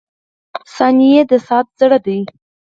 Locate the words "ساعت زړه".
1.47-1.97